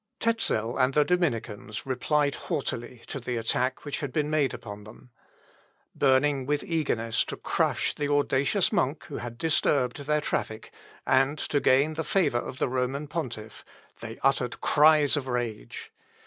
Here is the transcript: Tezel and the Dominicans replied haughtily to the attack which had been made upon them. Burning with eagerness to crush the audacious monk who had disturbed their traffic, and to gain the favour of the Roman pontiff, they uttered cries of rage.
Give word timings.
Tezel 0.19 0.79
and 0.79 0.95
the 0.95 1.05
Dominicans 1.05 1.85
replied 1.85 2.33
haughtily 2.49 3.03
to 3.05 3.19
the 3.19 3.37
attack 3.37 3.85
which 3.85 3.99
had 3.99 4.11
been 4.11 4.31
made 4.31 4.51
upon 4.51 4.83
them. 4.83 5.11
Burning 5.93 6.47
with 6.47 6.63
eagerness 6.63 7.23
to 7.25 7.37
crush 7.37 7.93
the 7.93 8.11
audacious 8.11 8.71
monk 8.71 9.03
who 9.03 9.17
had 9.17 9.37
disturbed 9.37 9.97
their 9.99 10.19
traffic, 10.19 10.71
and 11.05 11.37
to 11.37 11.59
gain 11.59 11.93
the 11.93 12.03
favour 12.03 12.39
of 12.39 12.57
the 12.57 12.67
Roman 12.67 13.07
pontiff, 13.07 13.63
they 13.99 14.17
uttered 14.23 14.59
cries 14.59 15.15
of 15.15 15.27
rage. 15.27 15.91